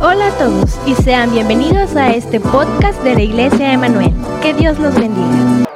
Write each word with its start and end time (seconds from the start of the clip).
Hola 0.00 0.28
a 0.28 0.38
todos 0.38 0.78
y 0.86 0.94
sean 0.94 1.32
bienvenidos 1.32 1.96
a 1.96 2.10
este 2.10 2.38
podcast 2.38 3.02
de 3.02 3.14
la 3.16 3.22
Iglesia 3.22 3.72
Emanuel. 3.72 4.14
Que 4.40 4.54
Dios 4.54 4.78
los 4.78 4.94
bendiga. 4.94 5.66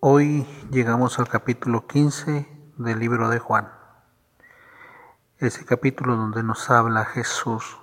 Hoy 0.00 0.44
llegamos 0.72 1.20
al 1.20 1.28
capítulo 1.28 1.86
15 1.86 2.48
del 2.76 2.98
libro 2.98 3.28
de 3.28 3.38
Juan. 3.38 3.68
Ese 5.38 5.64
capítulo 5.64 6.16
donde 6.16 6.42
nos 6.42 6.68
habla 6.70 7.04
Jesús 7.04 7.78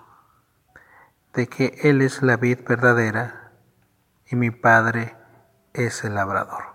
de 1.34 1.48
que 1.48 1.80
Él 1.84 2.02
es 2.02 2.21
la 2.23 2.36
vid 2.36 2.60
verdadera 2.68 3.54
y 4.28 4.36
mi 4.36 4.52
Padre 4.52 5.16
es 5.73 6.04
el 6.04 6.16
labrador. 6.16 6.75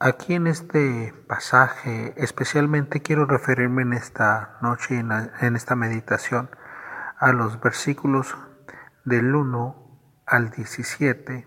Aquí 0.00 0.34
en 0.34 0.48
este 0.48 1.14
pasaje 1.28 2.14
especialmente 2.16 3.00
quiero 3.00 3.26
referirme 3.26 3.82
en 3.82 3.92
esta 3.92 4.58
noche, 4.60 4.98
en, 4.98 5.56
esta 5.56 5.76
meditación, 5.76 6.50
a 7.16 7.32
los 7.32 7.60
versículos 7.60 8.36
del 9.04 9.34
1 9.34 10.00
al 10.26 10.50
17. 10.50 11.46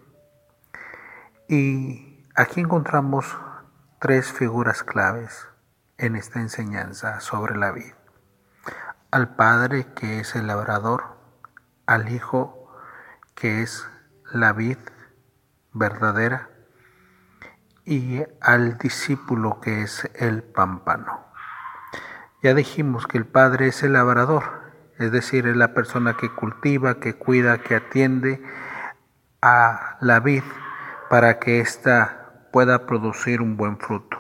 Y 1.49 2.25
aquí 2.35 2.61
encontramos 2.61 3.37
tres 3.99 4.31
figuras 4.31 4.81
claves 4.81 5.49
en 5.97 6.15
esta 6.15 6.39
enseñanza 6.39 7.19
sobre 7.19 7.57
la 7.57 7.71
vida. 7.71 7.97
Al 9.11 9.35
Padre 9.35 9.87
que 9.93 10.21
es 10.21 10.35
el 10.35 10.47
labrador, 10.47 11.17
al 11.85 12.09
Hijo 12.09 12.71
que 13.35 13.61
es 13.61 13.87
la 14.31 14.53
vid 14.53 14.77
verdadera, 15.73 16.56
y 17.87 18.21
al 18.41 18.77
discípulo 18.77 19.61
que 19.61 19.81
es 19.81 20.11
el 20.15 20.43
pámpano. 20.43 21.25
Ya 22.43 22.53
dijimos 22.53 23.07
que 23.07 23.17
el 23.17 23.25
Padre 23.25 23.67
es 23.67 23.81
el 23.81 23.93
labrador, 23.93 24.43
es 24.99 25.13
decir, 25.13 25.47
es 25.47 25.55
la 25.55 25.73
persona 25.73 26.17
que 26.17 26.29
cultiva, 26.29 26.99
que 26.99 27.13
cuida, 27.13 27.59
que 27.59 27.75
atiende 27.75 28.43
a 29.41 29.97
la 30.01 30.19
vid 30.19 30.43
para 31.09 31.39
que 31.39 31.61
ésta 31.61 32.49
pueda 32.51 32.85
producir 32.85 33.41
un 33.41 33.55
buen 33.55 33.77
fruto. 33.77 34.17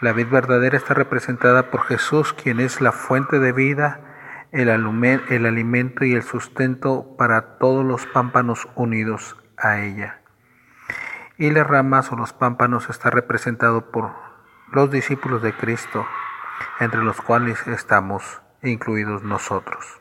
La 0.00 0.12
vid 0.12 0.28
verdadera 0.28 0.76
está 0.76 0.94
representada 0.94 1.72
por 1.72 1.82
Jesús, 1.82 2.32
quien 2.32 2.60
es 2.60 2.80
la 2.80 2.92
fuente 2.92 3.40
de 3.40 3.50
vida, 3.50 4.00
el, 4.52 4.68
el 4.68 5.46
alimento 5.46 6.04
y 6.04 6.14
el 6.14 6.22
sustento 6.22 7.16
para 7.18 7.58
todos 7.58 7.84
los 7.84 8.06
pámpanos 8.06 8.68
unidos 8.76 9.36
a 9.56 9.80
ella 9.80 10.20
y 11.38 11.50
las 11.50 11.66
ramas 11.66 12.10
o 12.12 12.16
los 12.16 12.32
pámpanos 12.32 12.88
está 12.88 13.10
representado 13.10 13.90
por 13.90 14.12
los 14.72 14.90
discípulos 14.90 15.42
de 15.42 15.52
Cristo, 15.52 16.06
entre 16.80 17.02
los 17.02 17.20
cuales 17.20 17.66
estamos 17.68 18.40
incluidos 18.62 19.22
nosotros. 19.22 20.00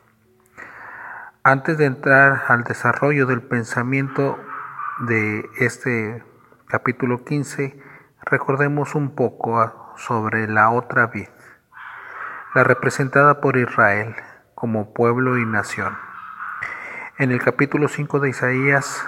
Antes 1.43 1.77
de 1.77 1.85
entrar 1.85 2.45
al 2.47 2.63
desarrollo 2.63 3.25
del 3.25 3.41
pensamiento 3.41 4.39
de 4.99 5.47
este 5.59 6.23
capítulo 6.67 7.23
15, 7.23 7.79
recordemos 8.23 8.95
un 8.95 9.13
poco 9.13 9.93
sobre 9.97 10.47
la 10.47 10.71
otra 10.71 11.07
vid, 11.07 11.27
la 12.55 12.63
representada 12.63 13.41
por 13.41 13.57
Israel 13.57 14.15
como 14.55 14.93
pueblo 14.93 15.37
y 15.37 15.45
nación. 15.45 15.97
En 17.17 17.31
el 17.31 17.41
capítulo 17.41 17.87
5 17.87 18.19
de 18.19 18.29
Isaías 18.29 19.05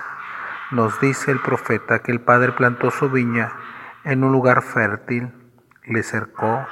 nos 0.72 1.00
dice 1.00 1.32
el 1.32 1.40
profeta 1.40 2.00
que 2.00 2.12
el 2.12 2.20
Padre 2.20 2.52
plantó 2.52 2.92
su 2.92 3.10
viña 3.10 3.54
en 4.04 4.24
un 4.24 4.32
lugar 4.32 4.62
fértil, 4.62 5.32
le 5.86 6.04
cercó, 6.04 6.66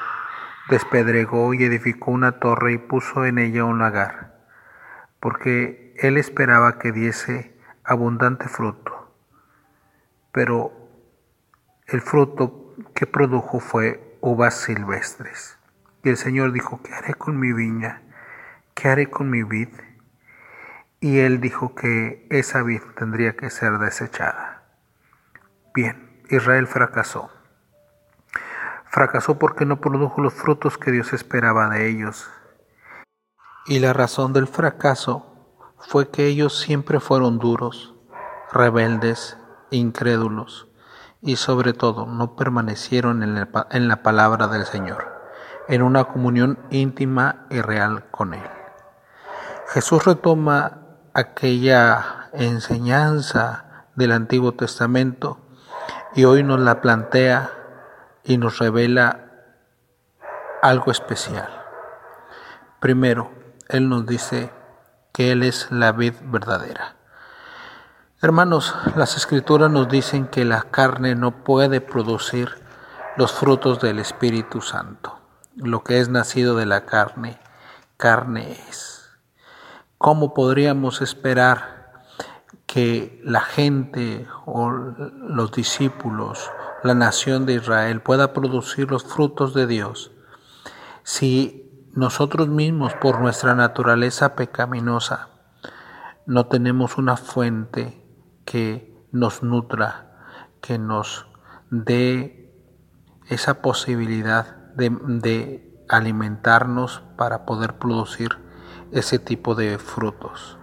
despedregó 0.69 1.53
y 1.53 1.63
edificó 1.63 2.11
una 2.11 2.33
torre 2.39 2.73
y 2.73 2.77
puso 2.77 3.25
en 3.25 3.37
ella 3.37 3.63
un 3.63 3.79
lagar, 3.79 4.35
porque 5.19 5.93
él 5.97 6.17
esperaba 6.17 6.77
que 6.77 6.91
diese 6.91 7.57
abundante 7.83 8.49
fruto. 8.49 9.13
Pero 10.31 10.73
el 11.87 12.01
fruto 12.01 12.75
que 12.93 13.05
produjo 13.05 13.59
fue 13.59 14.17
uvas 14.19 14.55
silvestres. 14.55 15.57
Y 16.03 16.09
el 16.09 16.17
Señor 16.17 16.51
dijo, 16.51 16.81
¿qué 16.83 16.93
haré 16.93 17.13
con 17.13 17.39
mi 17.39 17.53
viña? 17.53 18.01
¿Qué 18.73 18.89
haré 18.89 19.09
con 19.09 19.29
mi 19.29 19.43
vid? 19.43 19.69
Y 21.05 21.19
él 21.19 21.39
dijo 21.39 21.75
que 21.75 22.25
esa 22.31 22.63
vid 22.63 22.81
tendría 22.97 23.37
que 23.37 23.51
ser 23.51 23.77
desechada. 23.77 24.63
Bien, 25.71 26.23
Israel 26.31 26.65
fracasó. 26.65 27.29
Fracasó 28.85 29.37
porque 29.37 29.67
no 29.67 29.79
produjo 29.79 30.19
los 30.19 30.33
frutos 30.33 30.79
que 30.79 30.89
Dios 30.89 31.13
esperaba 31.13 31.69
de 31.69 31.87
ellos. 31.87 32.27
Y 33.67 33.77
la 33.77 33.93
razón 33.93 34.33
del 34.33 34.47
fracaso 34.47 35.31
fue 35.77 36.09
que 36.09 36.25
ellos 36.25 36.57
siempre 36.57 36.99
fueron 36.99 37.37
duros, 37.37 37.93
rebeldes, 38.51 39.37
incrédulos 39.69 40.69
y 41.21 41.35
sobre 41.35 41.73
todo 41.73 42.07
no 42.07 42.35
permanecieron 42.35 43.21
en 43.21 43.35
la, 43.35 43.67
en 43.69 43.87
la 43.87 44.01
palabra 44.01 44.47
del 44.47 44.65
Señor, 44.65 45.21
en 45.67 45.83
una 45.83 46.05
comunión 46.05 46.57
íntima 46.71 47.45
y 47.51 47.61
real 47.61 48.09
con 48.09 48.33
Él. 48.33 48.49
Jesús 49.67 50.03
retoma 50.03 50.84
aquella 51.15 52.29
enseñanza 52.33 53.85
del 53.95 54.11
Antiguo 54.11 54.51
Testamento 54.51 55.39
y 56.13 56.25
hoy 56.25 56.43
nos 56.43 56.59
la 56.59 56.81
plantea 56.81 57.51
y 58.25 58.37
nos 58.37 58.59
revela 58.59 59.31
algo 60.61 60.91
especial. 60.91 61.47
Primero, 62.81 63.31
Él 63.69 63.87
nos 63.87 64.05
dice 64.05 64.51
que 65.13 65.31
Él 65.31 65.43
es 65.43 65.71
la 65.71 65.93
vid 65.93 66.15
verdadera. 66.23 66.95
Hermanos, 68.21 68.75
las 68.97 69.15
escrituras 69.15 69.71
nos 69.71 69.87
dicen 69.87 70.27
que 70.27 70.43
la 70.43 70.63
carne 70.63 71.15
no 71.15 71.45
puede 71.45 71.79
producir 71.79 72.49
los 73.15 73.31
frutos 73.31 73.79
del 73.79 73.99
Espíritu 73.99 74.59
Santo. 74.59 75.17
Lo 75.55 75.81
que 75.81 76.01
es 76.01 76.09
nacido 76.09 76.57
de 76.57 76.65
la 76.65 76.85
carne, 76.85 77.39
carne 77.95 78.59
es. 78.67 78.94
¿Cómo 79.97 80.33
podríamos 80.33 81.01
esperar 81.01 82.03
que 82.65 83.21
la 83.23 83.41
gente 83.41 84.27
o 84.45 84.69
los 84.69 85.51
discípulos, 85.51 86.51
la 86.83 86.93
nación 86.93 87.45
de 87.45 87.53
Israel 87.53 88.01
pueda 88.01 88.33
producir 88.33 88.91
los 88.91 89.03
frutos 89.03 89.53
de 89.53 89.67
Dios 89.67 90.11
si 91.05 91.87
nosotros 91.93 92.47
mismos 92.49 92.95
por 92.95 93.21
nuestra 93.21 93.53
naturaleza 93.53 94.35
pecaminosa 94.35 95.29
no 96.25 96.47
tenemos 96.47 96.97
una 96.97 97.15
fuente 97.15 98.03
que 98.43 99.07
nos 99.11 99.43
nutra, 99.43 100.17
que 100.61 100.79
nos 100.79 101.27
dé 101.69 102.51
esa 103.29 103.61
posibilidad 103.61 104.73
de, 104.73 105.61
alimentarnos 105.87 107.03
para 107.15 107.45
poder 107.45 107.77
producir 107.77 108.39
ese 108.91 109.19
tipo 109.19 109.55
de 109.55 109.77
frutos. 109.77 110.57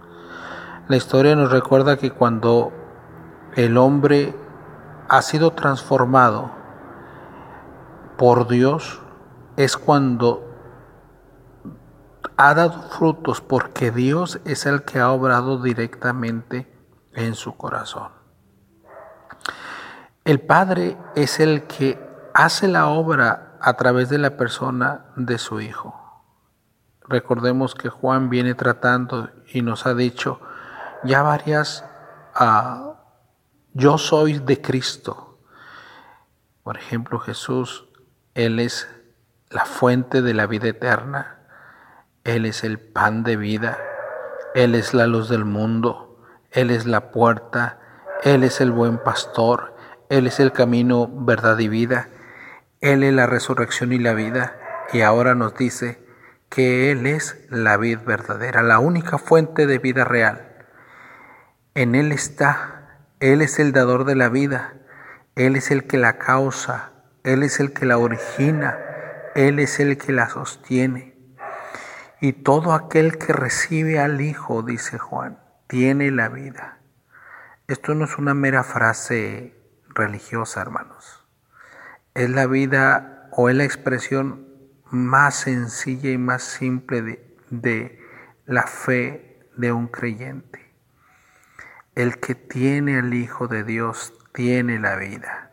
La 0.87 0.97
historia 0.97 1.35
nos 1.35 1.51
recuerda 1.51 1.97
que 1.97 2.11
cuando 2.11 2.73
el 3.55 3.77
hombre 3.77 4.35
ha 5.07 5.21
sido 5.21 5.51
transformado 5.51 6.51
por 8.17 8.47
Dios, 8.47 8.99
es 9.55 9.77
cuando 9.77 10.49
ha 12.37 12.53
dado 12.53 12.81
frutos 12.89 13.41
porque 13.41 13.91
Dios 13.91 14.39
es 14.45 14.65
el 14.65 14.83
que 14.83 14.99
ha 14.99 15.11
obrado 15.11 15.61
directamente 15.61 16.71
en 17.13 17.35
su 17.35 17.55
corazón. 17.55 18.09
El 20.25 20.41
Padre 20.41 20.97
es 21.15 21.39
el 21.39 21.63
que 21.63 21.99
hace 22.33 22.67
la 22.67 22.87
obra 22.87 23.57
a 23.61 23.73
través 23.75 24.09
de 24.09 24.17
la 24.17 24.37
persona 24.37 25.05
de 25.15 25.37
su 25.37 25.61
Hijo. 25.61 26.02
Recordemos 27.07 27.75
que 27.75 27.89
Juan 27.89 28.29
viene 28.29 28.55
tratando 28.55 29.29
y 29.51 29.61
nos 29.61 29.85
ha 29.85 29.93
dicho 29.93 30.39
ya 31.03 31.21
varias, 31.21 31.83
uh, 32.39 32.93
yo 33.73 33.97
soy 33.97 34.39
de 34.39 34.61
Cristo. 34.61 35.39
Por 36.63 36.77
ejemplo, 36.77 37.19
Jesús, 37.19 37.89
Él 38.35 38.59
es 38.59 38.87
la 39.49 39.65
fuente 39.65 40.21
de 40.21 40.33
la 40.33 40.47
vida 40.47 40.69
eterna, 40.69 41.39
Él 42.23 42.45
es 42.45 42.63
el 42.63 42.79
pan 42.79 43.23
de 43.23 43.35
vida, 43.35 43.77
Él 44.55 44.75
es 44.75 44.93
la 44.93 45.05
luz 45.05 45.27
del 45.27 45.43
mundo, 45.43 46.21
Él 46.51 46.71
es 46.71 46.85
la 46.85 47.11
puerta, 47.11 47.79
Él 48.23 48.43
es 48.43 48.61
el 48.61 48.71
buen 48.71 48.97
pastor, 48.97 49.75
Él 50.09 50.25
es 50.25 50.39
el 50.39 50.53
camino, 50.53 51.09
verdad 51.11 51.59
y 51.59 51.67
vida, 51.67 52.09
Él 52.79 53.03
es 53.03 53.13
la 53.13 53.25
resurrección 53.25 53.91
y 53.91 53.99
la 53.99 54.13
vida. 54.13 54.57
Y 54.93 55.01
ahora 55.01 55.35
nos 55.35 55.55
dice, 55.55 56.02
que 56.53 56.91
Él 56.91 57.07
es 57.07 57.35
la 57.49 57.77
vid 57.77 58.01
verdadera, 58.05 58.61
la 58.61 58.77
única 58.77 59.17
fuente 59.17 59.65
de 59.65 59.79
vida 59.79 60.03
real. 60.03 60.55
En 61.73 61.95
Él 61.95 62.11
está, 62.11 63.07
Él 63.19 63.41
es 63.41 63.57
el 63.57 63.71
dador 63.71 64.05
de 64.05 64.13
la 64.13 64.29
vida, 64.29 64.75
Él 65.33 65.55
es 65.55 65.71
el 65.71 65.87
que 65.87 65.97
la 65.97 66.19
causa, 66.19 66.91
Él 67.23 67.41
es 67.41 67.59
el 67.59 67.73
que 67.73 67.87
la 67.87 67.97
origina, 67.97 68.77
Él 69.33 69.57
es 69.57 69.79
el 69.79 69.97
que 69.97 70.11
la 70.11 70.29
sostiene. 70.29 71.17
Y 72.21 72.33
todo 72.33 72.73
aquel 72.73 73.17
que 73.17 73.33
recibe 73.33 73.97
al 73.97 74.21
Hijo, 74.21 74.61
dice 74.61 74.99
Juan, 74.99 75.39
tiene 75.65 76.11
la 76.11 76.29
vida. 76.29 76.77
Esto 77.67 77.95
no 77.95 78.05
es 78.05 78.19
una 78.19 78.35
mera 78.35 78.63
frase 78.63 79.55
religiosa, 79.89 80.61
hermanos. 80.61 81.25
Es 82.13 82.29
la 82.29 82.45
vida 82.45 83.27
o 83.31 83.49
es 83.49 83.55
la 83.55 83.63
expresión 83.63 84.52
más 84.93 85.35
sencilla 85.35 86.11
y 86.11 86.17
más 86.17 86.43
simple 86.43 87.01
de, 87.01 87.37
de 87.49 87.99
la 88.45 88.67
fe 88.67 89.49
de 89.57 89.71
un 89.71 89.87
creyente. 89.87 90.73
El 91.95 92.19
que 92.19 92.35
tiene 92.35 92.99
al 92.99 93.13
Hijo 93.13 93.47
de 93.47 93.63
Dios 93.63 94.13
tiene 94.33 94.79
la 94.79 94.95
vida. 94.95 95.51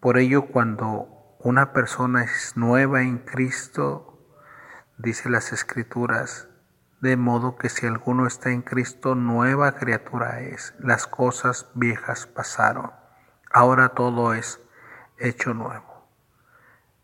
Por 0.00 0.18
ello, 0.18 0.46
cuando 0.46 1.36
una 1.40 1.72
persona 1.72 2.24
es 2.24 2.56
nueva 2.56 3.02
en 3.02 3.18
Cristo, 3.18 4.18
dice 4.98 5.30
las 5.30 5.52
Escrituras, 5.52 6.48
de 7.00 7.16
modo 7.16 7.56
que 7.56 7.68
si 7.68 7.86
alguno 7.86 8.26
está 8.26 8.50
en 8.50 8.62
Cristo, 8.62 9.14
nueva 9.14 9.72
criatura 9.76 10.40
es. 10.40 10.74
Las 10.78 11.06
cosas 11.06 11.68
viejas 11.74 12.26
pasaron. 12.26 12.92
Ahora 13.52 13.90
todo 13.90 14.34
es 14.34 14.60
hecho 15.18 15.52
nuevo. 15.52 15.91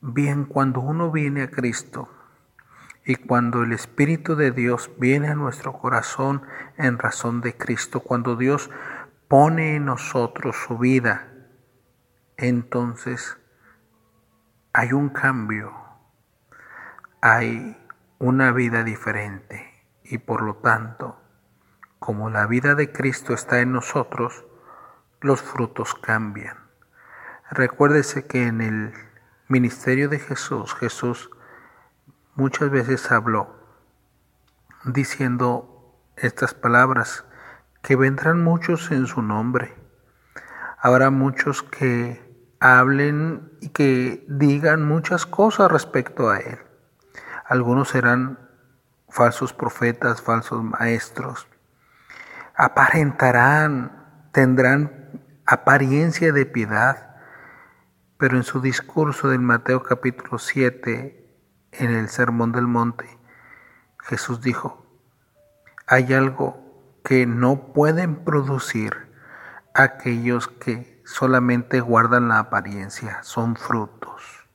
Bien, 0.01 0.45
cuando 0.45 0.81
uno 0.81 1.11
viene 1.11 1.43
a 1.43 1.51
Cristo, 1.51 2.09
y 3.09 3.17
cuando 3.17 3.63
el 3.63 3.73
Espíritu 3.73 4.37
de 4.37 4.51
Dios 4.51 4.91
viene 4.99 5.29
a 5.29 5.35
nuestro 5.35 5.73
corazón 5.73 6.43
en 6.77 6.99
razón 6.99 7.41
de 7.41 7.57
Cristo, 7.57 8.01
cuando 8.01 8.37
Dios 8.37 8.71
pone 9.29 9.77
en 9.77 9.87
nosotros 9.87 10.57
su 10.57 10.77
vida, 10.77 11.33
entonces 12.37 13.39
hay 14.75 14.93
un 14.93 15.09
cambio, 15.09 15.73
hay 17.23 17.79
una 18.19 18.53
vida 18.53 18.85
diferente 18.85 19.87
y 20.05 20.19
por 20.19 20.43
lo 20.43 20.57
tanto, 20.57 21.19
como 21.99 22.29
la 22.29 22.47
vida 22.47 22.75
de 22.75 22.93
Cristo 22.93 23.33
está 23.33 23.61
en 23.61 23.73
nosotros, 23.73 24.45
los 25.23 25.41
frutos 25.41 25.95
cambian. 25.95 26.59
Recuérdese 27.51 28.27
que 28.27 28.47
en 28.47 28.61
el 28.61 28.93
ministerio 29.49 30.09
de 30.09 30.19
Jesús, 30.19 30.75
Jesús 30.75 31.31
muchas 32.35 32.71
veces 32.71 33.11
habló 33.11 33.59
diciendo 34.85 35.79
estas 36.17 36.55
palabras, 36.55 37.25
que 37.83 37.97
vendrán 37.97 38.43
muchos 38.43 38.91
en 38.91 39.07
su 39.07 39.23
nombre. 39.23 39.75
Habrá 40.79 41.11
muchos 41.11 41.63
que 41.63 42.23
hablen 42.61 43.53
y 43.61 43.71
que 43.71 44.25
digan 44.29 44.87
muchas 44.87 45.27
cosas 45.27 45.71
respecto 45.71 46.31
a 46.31 46.39
Él. 46.39 46.59
Algunos 47.47 47.89
serán 47.89 48.39
falsos 49.09 49.53
profetas, 49.53 50.23
falsos 50.23 50.63
maestros. 50.63 51.49
Aparentarán, 52.55 54.29
tendrán 54.33 55.23
apariencia 55.47 56.33
de 56.33 56.47
piedad, 56.47 57.08
pero 58.19 58.37
en 58.37 58.43
su 58.43 58.61
discurso 58.61 59.29
del 59.29 59.41
Mateo 59.41 59.85
capítulo 59.85 60.39
7 60.39 61.25
en 61.71 61.91
el 61.91 62.09
Sermón 62.09 62.51
del 62.51 62.67
Monte, 62.67 63.19
Jesús 64.01 64.41
dijo, 64.41 64.85
hay 65.87 66.13
algo 66.13 67.01
que 67.05 67.27
no 67.27 67.73
pueden 67.73 68.25
producir 68.25 69.09
aquellos 69.73 70.49
que 70.49 71.01
solamente 71.05 71.81
guardan 71.81 72.29
la 72.29 72.41
apariencia, 72.41 73.23
son 73.23 73.55
frutos, 73.55 74.49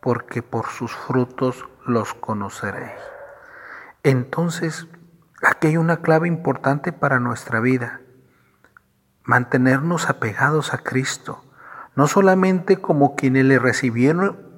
porque 0.00 0.42
por 0.42 0.66
sus 0.66 0.94
frutos 0.94 1.66
los 1.86 2.12
conoceréis. 2.12 2.92
Entonces, 4.02 4.86
aquí 5.42 5.68
hay 5.68 5.76
una 5.78 6.02
clave 6.02 6.28
importante 6.28 6.92
para 6.92 7.20
nuestra 7.20 7.60
vida, 7.60 8.02
mantenernos 9.24 10.10
apegados 10.10 10.74
a 10.74 10.78
Cristo, 10.78 11.42
no 11.94 12.06
solamente 12.06 12.78
como 12.78 13.16
quienes 13.16 13.44
le 13.44 13.58
recibieron 13.58 14.52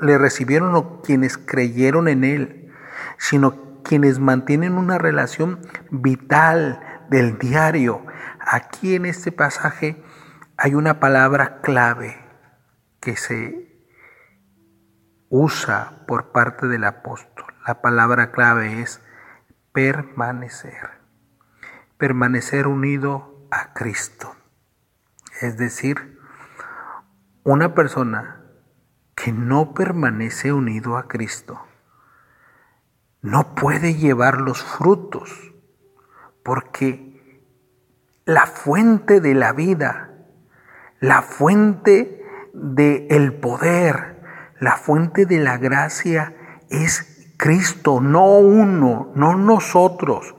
le 0.00 0.18
recibieron 0.18 0.74
o 0.74 1.02
quienes 1.02 1.38
creyeron 1.38 2.08
en 2.08 2.24
Él, 2.24 2.72
sino 3.18 3.82
quienes 3.82 4.18
mantienen 4.18 4.74
una 4.74 4.98
relación 4.98 5.60
vital 5.90 6.80
del 7.10 7.38
diario. 7.38 8.04
Aquí 8.40 8.94
en 8.94 9.06
este 9.06 9.32
pasaje 9.32 10.02
hay 10.56 10.74
una 10.74 11.00
palabra 11.00 11.60
clave 11.60 12.18
que 13.00 13.16
se 13.16 13.84
usa 15.28 16.04
por 16.06 16.32
parte 16.32 16.66
del 16.66 16.84
apóstol. 16.84 17.46
La 17.66 17.80
palabra 17.82 18.32
clave 18.32 18.80
es 18.80 19.00
permanecer. 19.72 20.90
Permanecer 21.98 22.66
unido 22.66 23.46
a 23.50 23.72
Cristo. 23.74 24.34
Es 25.40 25.56
decir, 25.56 26.19
una 27.44 27.74
persona 27.74 28.42
que 29.14 29.32
no 29.32 29.72
permanece 29.72 30.52
unido 30.52 30.96
a 30.96 31.08
Cristo 31.08 31.60
no 33.22 33.54
puede 33.54 33.94
llevar 33.94 34.40
los 34.40 34.62
frutos, 34.62 35.52
porque 36.42 37.42
la 38.24 38.46
fuente 38.46 39.20
de 39.20 39.34
la 39.34 39.52
vida, 39.52 40.10
la 41.00 41.22
fuente 41.22 42.24
del 42.54 43.06
el 43.10 43.34
poder, 43.34 44.22
la 44.58 44.76
fuente 44.76 45.26
de 45.26 45.38
la 45.38 45.58
gracia 45.58 46.34
es 46.70 47.34
Cristo, 47.36 48.00
no 48.00 48.38
uno, 48.38 49.12
no 49.14 49.36
nosotros. 49.36 50.34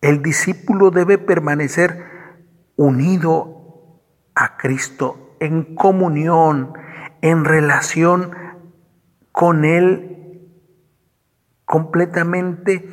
El 0.00 0.22
discípulo 0.22 0.90
debe 0.90 1.18
permanecer 1.18 2.04
unido 2.76 4.00
a 4.34 4.56
Cristo 4.56 5.27
en 5.40 5.74
comunión, 5.74 6.72
en 7.20 7.44
relación 7.44 8.32
con 9.32 9.64
Él 9.64 10.50
completamente 11.64 12.88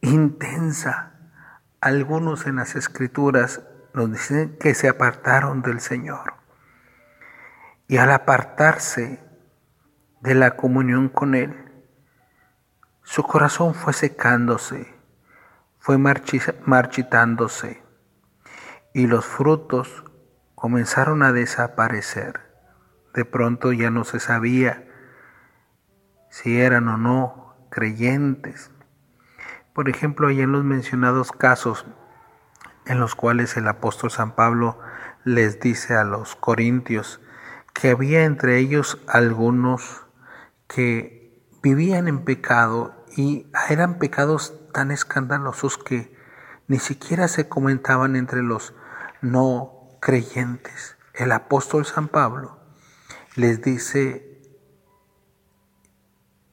intensa. 0.00 1.14
Algunos 1.80 2.46
en 2.46 2.56
las 2.56 2.74
escrituras 2.74 3.62
nos 3.94 4.10
dicen 4.10 4.56
que 4.58 4.74
se 4.74 4.88
apartaron 4.88 5.62
del 5.62 5.80
Señor. 5.80 6.34
Y 7.86 7.98
al 7.98 8.10
apartarse 8.10 9.22
de 10.20 10.34
la 10.34 10.56
comunión 10.56 11.08
con 11.08 11.34
Él, 11.34 11.54
su 13.02 13.22
corazón 13.22 13.74
fue 13.74 13.92
secándose, 13.92 14.94
fue 15.78 15.96
marchitándose 15.96 17.82
y 18.92 19.06
los 19.06 19.24
frutos 19.24 20.04
comenzaron 20.58 21.22
a 21.22 21.30
desaparecer. 21.30 22.40
De 23.14 23.24
pronto 23.24 23.72
ya 23.72 23.90
no 23.90 24.02
se 24.02 24.18
sabía 24.18 24.88
si 26.30 26.60
eran 26.60 26.88
o 26.88 26.98
no 26.98 27.54
creyentes. 27.70 28.72
Por 29.72 29.88
ejemplo, 29.88 30.26
hay 30.26 30.40
en 30.40 30.50
los 30.50 30.64
mencionados 30.64 31.30
casos 31.30 31.86
en 32.86 32.98
los 32.98 33.14
cuales 33.14 33.56
el 33.56 33.68
apóstol 33.68 34.10
San 34.10 34.34
Pablo 34.34 34.80
les 35.22 35.60
dice 35.60 35.94
a 35.94 36.02
los 36.02 36.34
corintios 36.34 37.20
que 37.72 37.90
había 37.90 38.24
entre 38.24 38.58
ellos 38.58 39.00
algunos 39.06 40.06
que 40.66 41.40
vivían 41.62 42.08
en 42.08 42.24
pecado 42.24 43.04
y 43.16 43.46
eran 43.70 43.98
pecados 43.98 44.58
tan 44.72 44.90
escandalosos 44.90 45.78
que 45.78 46.16
ni 46.66 46.80
siquiera 46.80 47.28
se 47.28 47.48
comentaban 47.48 48.16
entre 48.16 48.42
los 48.42 48.74
no 49.20 49.77
creyentes. 50.00 50.96
El 51.14 51.32
apóstol 51.32 51.84
San 51.86 52.08
Pablo 52.08 52.58
les 53.36 53.62
dice 53.62 54.40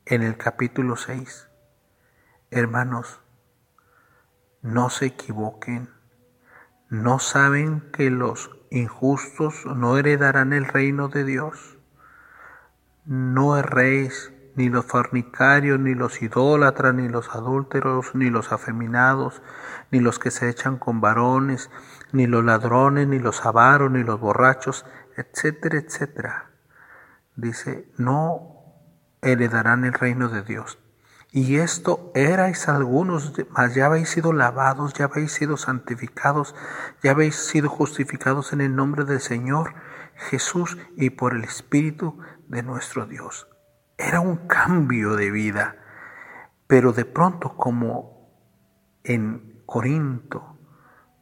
en 0.06 0.22
el 0.22 0.38
capítulo 0.38 0.96
6, 0.96 1.48
hermanos, 2.52 3.22
no 4.62 4.90
se 4.90 5.08
equivoquen, 5.08 5.90
no 6.90 7.20
saben 7.20 7.92
que 7.92 8.10
los 8.10 8.52
injustos 8.70 9.66
no 9.66 9.98
heredarán 9.98 10.54
el 10.54 10.66
reino 10.66 11.08
de 11.08 11.24
Dios. 11.24 11.78
No 13.06 13.58
erréis 13.58 14.32
ni 14.56 14.70
los 14.70 14.86
fornicarios, 14.86 15.80
ni 15.80 15.96
los 15.96 16.22
idólatras, 16.22 16.94
ni 16.94 17.10
los 17.10 17.30
adúlteros, 17.36 18.16
ni 18.16 18.30
los 18.30 18.52
afeminados, 18.52 19.42
ni 19.92 20.00
los 20.00 20.20
que 20.20 20.32
se 20.32 20.50
echan 20.50 20.78
con 20.78 21.02
varones, 21.02 21.70
ni 22.12 22.28
los 22.28 22.44
ladrones, 22.44 23.08
ni 23.08 23.20
los 23.20 23.46
avaros, 23.46 23.92
ni 23.92 24.04
los 24.04 24.20
borrachos, 24.20 24.86
etcétera, 25.18 25.80
etcétera 25.80 26.56
dice, 27.36 27.92
no 27.98 28.64
heredarán 29.22 29.86
el 29.86 29.94
reino 29.94 30.30
de 30.30 30.42
Dios. 30.44 30.80
Y 31.32 31.58
esto 31.58 32.12
erais 32.16 32.70
algunos, 32.70 33.34
mas 33.50 33.76
ya 33.76 33.88
habéis 33.88 34.10
sido 34.10 34.32
lavados, 34.32 34.94
ya 34.94 35.06
habéis 35.06 35.34
sido 35.34 35.58
santificados, 35.58 36.56
ya 37.04 37.12
habéis 37.12 37.36
sido 37.36 37.70
justificados 37.70 38.54
en 38.54 38.62
el 38.62 38.76
nombre 38.76 39.04
del 39.04 39.20
Señor 39.20 39.74
Jesús 40.16 40.78
y 40.96 41.10
por 41.10 41.34
el 41.34 41.44
Espíritu 41.44 42.18
de 42.48 42.64
nuestro 42.64 43.06
Dios. 43.06 43.50
Era 43.98 44.20
un 44.20 44.48
cambio 44.48 45.16
de 45.16 45.32
vida, 45.32 45.78
pero 46.68 46.92
de 46.92 47.06
pronto 47.06 47.56
como 47.56 48.30
en 49.04 49.62
Corinto 49.66 50.58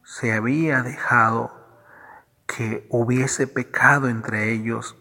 se 0.02 0.32
había 0.32 0.82
dejado 0.82 1.52
que 2.46 2.86
hubiese 2.90 3.46
pecado 3.46 4.08
entre 4.08 4.52
ellos, 4.52 4.96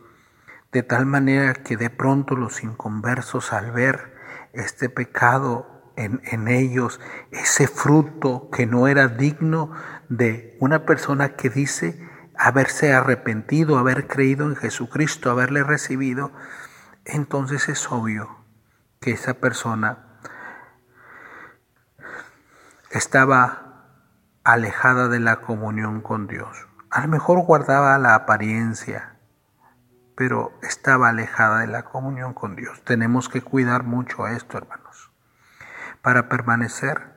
de 0.72 0.84
tal 0.84 1.06
manera 1.06 1.54
que 1.54 1.78
de 1.78 1.90
pronto 1.90 2.36
los 2.36 2.64
inconversos 2.64 3.54
al 3.54 3.72
ver 3.72 4.14
este 4.54 4.90
pecado 4.90 5.92
en, 5.96 6.22
en, 6.26 6.48
ellos, 6.48 7.00
ese 7.32 7.68
fruto 7.68 8.50
que 8.52 8.66
no 8.66 8.88
era 8.88 9.08
digno 9.08 9.72
de 10.10 10.58
una 10.60 10.86
persona 10.86 11.36
que 11.36 11.50
dice 11.50 12.10
haberse 12.36 12.94
arrepentido, 12.94 13.78
haber 13.78 14.08
creído 14.08 14.48
en 14.48 14.56
Jesucristo, 14.56 15.30
haberle 15.30 15.64
recibido, 15.64 16.32
entonces 17.06 17.70
es 17.70 17.92
obvio 17.92 18.38
que 19.00 19.12
esa 19.12 19.36
persona 19.36 19.98
estaba 22.92 23.88
alejada 24.44 25.08
de 25.10 25.20
la 25.20 25.38
comunión 25.42 26.02
con 26.02 26.28
Dios. 26.28 26.68
A 26.90 27.02
lo 27.02 27.08
mejor 27.08 27.40
guardaba 27.40 27.98
la 27.98 28.16
apariencia, 28.16 29.18
pero 30.16 30.54
estaba 30.62 31.10
alejada 31.10 31.60
de 31.60 31.68
la 31.68 31.84
comunión 31.84 32.34
con 32.34 32.56
Dios. 32.56 32.84
Tenemos 32.84 33.30
que 33.30 33.42
cuidar 33.42 33.84
mucho 33.84 34.26
a 34.26 34.34
esto, 34.34 34.58
hermanos. 34.58 35.12
Para 36.02 36.30
permanecer, 36.30 37.14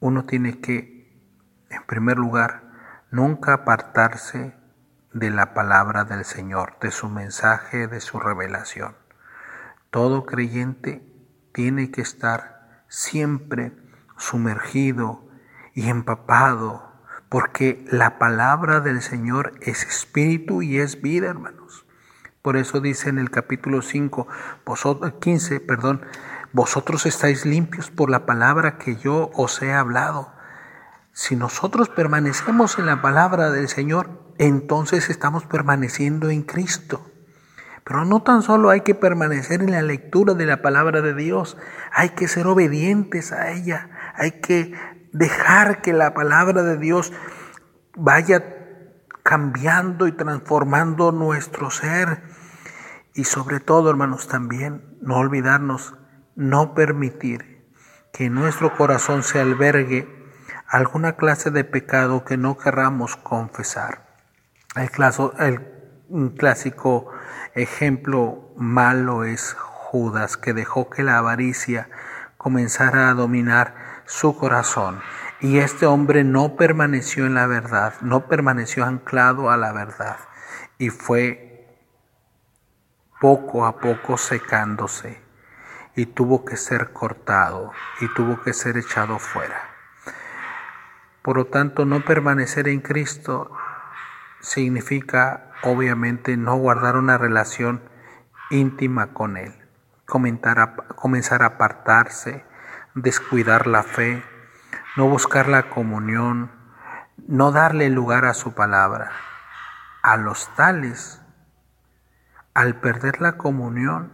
uno 0.00 0.24
tiene 0.24 0.60
que, 0.60 1.20
en 1.70 1.82
primer 1.84 2.16
lugar, 2.16 2.62
nunca 3.10 3.52
apartarse 3.52 4.54
de 5.12 5.30
la 5.30 5.54
palabra 5.54 6.04
del 6.04 6.24
Señor, 6.24 6.76
de 6.80 6.90
su 6.90 7.08
mensaje, 7.08 7.86
de 7.86 8.00
su 8.00 8.20
revelación. 8.20 8.96
Todo 9.90 10.26
creyente 10.26 11.02
tiene 11.52 11.90
que 11.90 12.02
estar 12.02 12.84
siempre 12.88 13.72
sumergido 14.18 15.28
y 15.74 15.88
empapado, 15.88 16.92
porque 17.28 17.84
la 17.90 18.18
palabra 18.18 18.80
del 18.80 19.02
Señor 19.02 19.52
es 19.60 19.84
espíritu 19.84 20.62
y 20.62 20.78
es 20.78 21.00
vida, 21.00 21.28
hermanos. 21.28 21.86
Por 22.42 22.56
eso 22.56 22.80
dice 22.80 23.08
en 23.08 23.18
el 23.18 23.30
capítulo 23.30 23.82
5, 23.82 24.26
vosotros, 24.64 25.14
15, 25.20 25.60
perdón, 25.60 26.02
vosotros 26.52 27.04
estáis 27.06 27.44
limpios 27.44 27.90
por 27.90 28.10
la 28.10 28.24
palabra 28.24 28.78
que 28.78 28.96
yo 28.96 29.30
os 29.34 29.60
he 29.62 29.72
hablado. 29.72 30.32
Si 31.12 31.36
nosotros 31.36 31.88
permanecemos 31.88 32.78
en 32.78 32.86
la 32.86 33.02
palabra 33.02 33.50
del 33.50 33.68
Señor, 33.68 34.27
entonces 34.38 35.10
estamos 35.10 35.44
permaneciendo 35.44 36.30
en 36.30 36.42
Cristo. 36.42 37.04
Pero 37.84 38.04
no 38.04 38.22
tan 38.22 38.42
solo 38.42 38.70
hay 38.70 38.82
que 38.82 38.94
permanecer 38.94 39.62
en 39.62 39.72
la 39.72 39.82
lectura 39.82 40.34
de 40.34 40.46
la 40.46 40.62
palabra 40.62 41.00
de 41.00 41.14
Dios, 41.14 41.56
hay 41.92 42.10
que 42.10 42.28
ser 42.28 42.46
obedientes 42.46 43.32
a 43.32 43.50
ella, 43.50 43.90
hay 44.14 44.40
que 44.40 44.74
dejar 45.12 45.80
que 45.80 45.92
la 45.92 46.14
palabra 46.14 46.62
de 46.62 46.76
Dios 46.76 47.12
vaya 47.96 48.56
cambiando 49.22 50.06
y 50.06 50.12
transformando 50.12 51.12
nuestro 51.12 51.70
ser. 51.70 52.22
Y 53.14 53.24
sobre 53.24 53.58
todo, 53.58 53.90
hermanos, 53.90 54.28
también 54.28 54.98
no 55.00 55.16
olvidarnos, 55.16 55.94
no 56.36 56.74
permitir 56.74 57.66
que 58.12 58.26
en 58.26 58.34
nuestro 58.34 58.76
corazón 58.76 59.22
se 59.22 59.40
albergue 59.40 60.08
alguna 60.66 61.16
clase 61.16 61.50
de 61.50 61.64
pecado 61.64 62.24
que 62.24 62.36
no 62.36 62.58
querramos 62.58 63.16
confesar. 63.16 64.07
El, 64.74 64.90
el 66.10 66.34
clásico 66.36 67.10
ejemplo 67.54 68.52
malo 68.56 69.24
es 69.24 69.54
Judas, 69.54 70.36
que 70.36 70.52
dejó 70.52 70.90
que 70.90 71.02
la 71.02 71.18
avaricia 71.18 71.88
comenzara 72.36 73.08
a 73.08 73.14
dominar 73.14 74.02
su 74.04 74.36
corazón. 74.36 75.00
Y 75.40 75.58
este 75.58 75.86
hombre 75.86 76.24
no 76.24 76.56
permaneció 76.56 77.26
en 77.26 77.34
la 77.34 77.46
verdad, 77.46 77.94
no 78.00 78.26
permaneció 78.26 78.84
anclado 78.84 79.50
a 79.50 79.56
la 79.56 79.72
verdad 79.72 80.16
y 80.78 80.90
fue 80.90 81.66
poco 83.20 83.66
a 83.66 83.78
poco 83.78 84.16
secándose 84.16 85.20
y 85.96 86.06
tuvo 86.06 86.44
que 86.44 86.56
ser 86.56 86.92
cortado 86.92 87.72
y 88.00 88.12
tuvo 88.14 88.42
que 88.42 88.52
ser 88.52 88.76
echado 88.76 89.18
fuera. 89.18 89.60
Por 91.22 91.36
lo 91.36 91.46
tanto, 91.46 91.84
no 91.84 92.04
permanecer 92.04 92.68
en 92.68 92.80
Cristo 92.80 93.50
significa 94.40 95.50
obviamente 95.62 96.36
no 96.36 96.56
guardar 96.56 96.96
una 96.96 97.18
relación 97.18 97.82
íntima 98.50 99.12
con 99.12 99.36
Él, 99.36 99.54
comenzar 100.06 100.60
a, 100.60 100.76
comenzar 100.76 101.42
a 101.42 101.46
apartarse, 101.46 102.44
descuidar 102.94 103.66
la 103.66 103.82
fe, 103.82 104.22
no 104.96 105.08
buscar 105.08 105.48
la 105.48 105.70
comunión, 105.70 106.50
no 107.26 107.52
darle 107.52 107.90
lugar 107.90 108.24
a 108.24 108.34
su 108.34 108.54
palabra. 108.54 109.12
A 110.02 110.16
los 110.16 110.54
tales, 110.54 111.20
al 112.54 112.80
perder 112.80 113.20
la 113.20 113.36
comunión, 113.36 114.12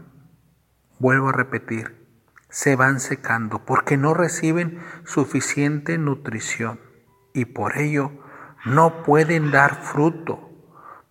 vuelvo 0.99 1.29
a 1.29 1.33
repetir, 1.33 2.05
se 2.49 2.77
van 2.77 3.01
secando 3.01 3.65
porque 3.65 3.97
no 3.97 4.15
reciben 4.15 4.83
suficiente 5.05 5.99
nutrición 5.99 6.81
y 7.33 7.47
por 7.47 7.79
ello 7.79 8.24
no 8.65 9.03
pueden 9.03 9.51
dar 9.51 9.83
fruto. 9.83 10.51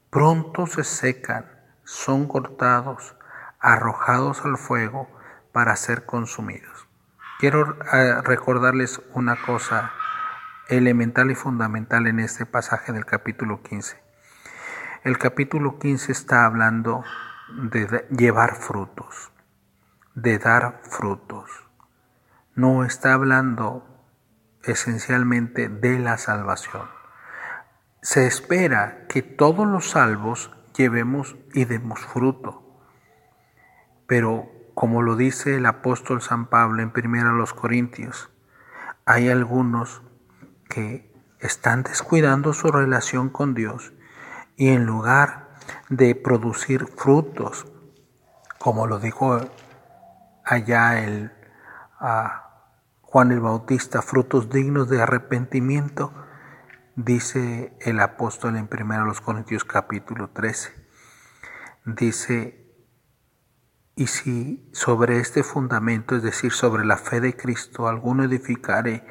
Pronto 0.10 0.68
se 0.68 0.84
secan, 0.84 1.46
son 1.84 2.28
cortados, 2.28 3.16
arrojados 3.60 4.44
al 4.46 4.58
fuego 4.58 5.08
para 5.52 5.76
ser 5.76 6.06
consumidos. 6.06 6.88
Quiero 7.40 7.78
eh, 7.94 8.22
recordarles 8.22 9.02
una 9.14 9.36
cosa 9.36 9.92
elemental 10.68 11.30
y 11.32 11.36
fundamental 11.36 12.08
en 12.08 12.20
este 12.20 12.46
pasaje 12.46 12.92
del 12.92 13.06
capítulo 13.06 13.62
15. 13.62 14.02
El 15.04 15.18
capítulo 15.18 15.78
15 15.80 16.12
está 16.12 16.46
hablando 16.46 17.04
de 17.50 18.08
llevar 18.10 18.56
frutos, 18.56 19.32
de 20.16 20.40
dar 20.40 20.82
frutos. 20.84 21.52
No 22.56 22.86
está 22.86 23.14
hablando 23.14 23.86
esencialmente 24.64 25.68
de 25.70 26.00
la 26.00 26.18
salvación. 26.18 27.03
Se 28.04 28.28
espera 28.28 29.06
que 29.08 29.22
todos 29.22 29.66
los 29.66 29.92
salvos 29.92 30.52
llevemos 30.76 31.38
y 31.54 31.64
demos 31.64 32.02
fruto. 32.02 32.62
Pero 34.08 34.52
como 34.74 35.02
lo 35.02 35.16
dice 35.16 35.56
el 35.56 35.66
apóstol 35.66 36.22
San 36.22 36.48
Pablo 36.48 36.84
en 36.84 36.92
1 36.94 37.46
Corintios, 37.56 38.30
hay 39.06 39.30
algunos 39.30 40.02
que 40.68 41.14
están 41.40 41.84
descuidando 41.84 42.52
su 42.52 42.68
relación 42.74 43.30
con 43.30 43.54
Dios 43.54 43.94
y 44.58 44.72
en 44.72 44.86
lugar 44.86 45.56
de 45.88 46.14
producir 46.14 46.88
frutos, 46.88 47.72
como 48.60 48.86
lo 48.86 49.00
dijo 49.00 49.40
allá 50.44 51.00
el 51.06 51.32
Juan 53.02 53.32
el 53.32 53.40
Bautista, 53.40 54.02
frutos 54.02 54.50
dignos 54.50 54.90
de 54.90 55.02
arrepentimiento, 55.02 56.14
dice 56.96 57.76
el 57.82 58.00
apóstol 58.00 58.56
en 58.56 58.70
1 58.72 59.14
Corintios 59.24 59.64
capítulo 59.64 60.30
13. 60.30 60.72
Dice, 61.86 62.64
y 63.96 64.08
si 64.08 64.70
sobre 64.74 65.18
este 65.20 65.44
fundamento, 65.44 66.16
es 66.16 66.24
decir, 66.24 66.52
sobre 66.52 66.86
la 66.86 66.98
fe 66.98 67.20
de 67.20 67.36
Cristo, 67.36 67.88
alguno 67.88 68.24
edificare 68.24 69.06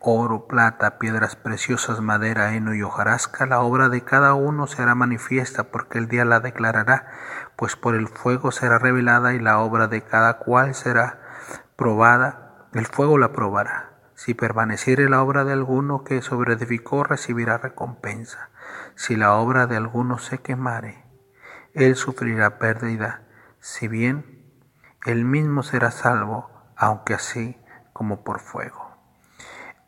oro, 0.00 0.46
plata, 0.46 0.98
piedras 0.98 1.36
preciosas, 1.36 2.00
madera, 2.00 2.54
heno 2.54 2.74
y 2.74 2.82
hojarasca, 2.82 3.46
la 3.46 3.60
obra 3.60 3.88
de 3.88 4.02
cada 4.02 4.34
uno 4.34 4.66
será 4.66 4.94
manifiesta, 4.94 5.64
porque 5.64 5.98
el 5.98 6.06
día 6.06 6.24
la 6.24 6.40
declarará, 6.40 7.10
pues 7.56 7.76
por 7.76 7.94
el 7.94 8.08
fuego 8.08 8.52
será 8.52 8.78
revelada 8.78 9.34
y 9.34 9.40
la 9.40 9.58
obra 9.58 9.88
de 9.88 10.02
cada 10.02 10.38
cual 10.38 10.74
será 10.74 11.20
probada, 11.76 12.68
el 12.72 12.86
fuego 12.86 13.18
la 13.18 13.32
probará. 13.32 13.85
Si 14.16 14.32
permaneciere 14.32 15.10
la 15.10 15.22
obra 15.22 15.44
de 15.44 15.52
alguno 15.52 16.02
que 16.02 16.22
sobreedificó, 16.22 17.04
recibirá 17.04 17.58
recompensa. 17.58 18.48
Si 18.94 19.14
la 19.14 19.34
obra 19.34 19.66
de 19.66 19.76
alguno 19.76 20.18
se 20.18 20.38
quemare, 20.38 21.04
él 21.74 21.96
sufrirá 21.96 22.58
pérdida 22.58 23.28
si 23.60 23.88
bien 23.88 24.42
él 25.04 25.26
mismo 25.26 25.62
será 25.62 25.90
salvo, 25.90 26.50
aunque 26.76 27.12
así 27.12 27.60
como 27.92 28.24
por 28.24 28.40
fuego. 28.40 28.96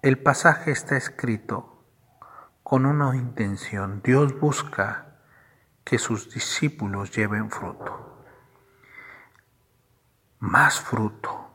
El 0.02 0.18
pasaje 0.22 0.72
está 0.72 0.98
escrito 0.98 1.86
con 2.62 2.84
una 2.84 3.16
intención. 3.16 4.02
Dios 4.04 4.38
busca 4.38 5.20
que 5.84 5.98
sus 5.98 6.30
discípulos 6.34 7.16
lleven 7.16 7.50
fruto. 7.50 8.26
Más 10.38 10.78
fruto, 10.78 11.50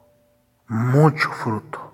mucho 0.68 1.30
fruto. 1.30 1.93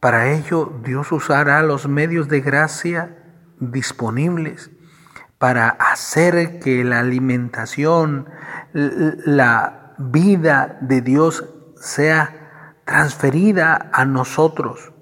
Para 0.00 0.30
ello 0.32 0.80
Dios 0.84 1.10
usará 1.12 1.62
los 1.62 1.88
medios 1.88 2.28
de 2.28 2.40
gracia 2.40 3.16
disponibles 3.58 4.70
para 5.38 5.68
hacer 5.68 6.58
que 6.60 6.84
la 6.84 7.00
alimentación, 7.00 8.28
la, 8.72 9.74
vida 10.00 10.78
de 10.80 11.00
Dios 11.00 11.44
sea 11.74 12.72
transferida 12.84 13.90
a 13.92 14.04
nosotros. 14.04 14.92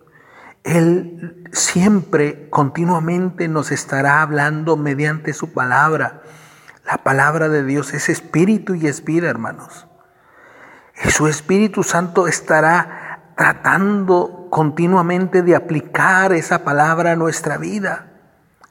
Él 0.64 1.44
siempre, 1.52 2.48
continuamente 2.48 3.46
nos 3.46 3.70
estará 3.70 4.22
hablando 4.22 4.78
mediante 4.78 5.34
su 5.34 5.52
palabra. 5.52 6.22
La 6.86 6.96
palabra 6.98 7.50
de 7.50 7.62
Dios 7.62 7.92
es 7.92 8.08
espíritu 8.08 8.74
y 8.74 8.86
es 8.86 9.04
vida, 9.04 9.28
hermanos. 9.28 9.86
Y 11.04 11.10
su 11.10 11.28
Espíritu 11.28 11.82
Santo 11.82 12.26
estará 12.26 13.05
tratando 13.36 14.48
continuamente 14.50 15.42
de 15.42 15.54
aplicar 15.54 16.32
esa 16.32 16.64
palabra 16.64 17.12
a 17.12 17.16
nuestra 17.16 17.58
vida. 17.58 18.12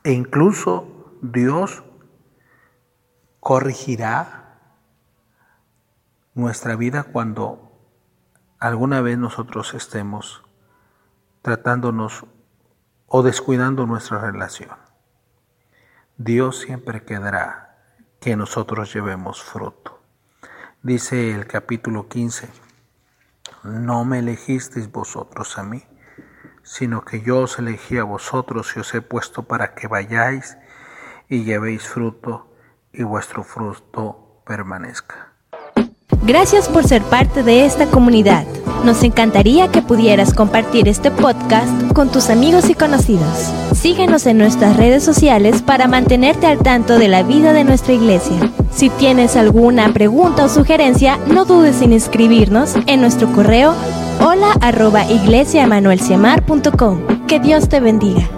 E 0.03 0.12
incluso 0.12 1.17
Dios 1.22 1.84
corregirá 3.39 4.57
nuestra 6.34 6.75
vida 6.75 7.03
cuando 7.03 7.72
alguna 8.60 9.01
vez 9.01 9.17
nosotros 9.17 9.74
estemos 9.75 10.43
tratándonos 11.43 12.25
o 13.05 13.22
descuidando 13.22 13.86
nuestra 13.86 14.19
relación. 14.19 14.77
Dios 16.17 16.60
siempre 16.60 17.03
quedará 17.03 17.77
que 18.19 18.36
nosotros 18.36 18.91
llevemos 18.93 19.43
fruto. 19.43 20.01
Dice 20.81 21.31
el 21.36 21.45
capítulo 21.45 22.07
15, 22.07 22.64
no 23.65 24.05
me 24.05 24.19
elegisteis 24.19 24.91
vosotros 24.91 25.57
a 25.57 25.63
mí, 25.63 25.84
sino 26.63 27.03
que 27.03 27.22
yo 27.22 27.41
os 27.41 27.60
elegí 27.60 27.98
a 27.98 28.03
vosotros 28.03 28.74
y 28.75 28.79
os 28.79 28.93
he 28.93 29.01
puesto 29.01 29.43
para 29.43 29.74
que 29.75 29.88
vayáis 29.88 30.57
y 31.27 31.43
llevéis 31.43 31.84
fruto 31.84 32.55
y 32.93 33.03
vuestro 33.03 33.43
fruto 33.43 34.41
permanezca. 34.45 35.34
Gracias 36.24 36.69
por 36.69 36.84
ser 36.84 37.03
parte 37.03 37.43
de 37.43 37.65
esta 37.65 37.88
comunidad. 37.88 38.45
Nos 38.86 39.01
encantaría 39.04 39.70
que 39.70 39.82
pudieras 39.82 40.32
compartir 40.32 40.88
este 40.88 41.10
podcast 41.10 41.92
con 41.94 42.12
tus 42.12 42.30
amigos 42.30 42.70
y 42.70 42.75
conocidos. 42.75 43.51
Síguenos 43.74 44.27
en 44.27 44.38
nuestras 44.38 44.77
redes 44.77 45.04
sociales 45.04 45.63
para 45.63 45.88
mantenerte 45.88 46.46
al 46.46 46.60
tanto 46.60 47.00
de 47.00 47.08
la 47.08 47.24
vida 47.24 47.51
de 47.51 47.63
nuestra 47.63 47.94
iglesia. 47.94 48.38
Si 48.72 48.92
tienes 48.92 49.36
alguna 49.38 49.92
pregunta 49.92 50.46
o 50.46 50.50
sugerencia, 50.50 51.18
no 51.25 51.46
dudes 51.46 51.82
en 51.82 51.94
inscribirnos 51.94 52.75
en 52.86 53.01
nuestro 53.01 53.27
correo 53.34 53.74
hola 54.20 54.56
arroba 54.62 55.04
Que 57.27 57.39
Dios 57.39 57.70
te 57.70 57.80
bendiga. 57.80 58.35